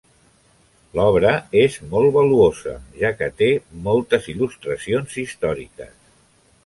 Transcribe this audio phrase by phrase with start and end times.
[0.99, 3.51] L'obra és molt valuosa, ja que té
[3.89, 5.97] moltes il·lustracions històriques.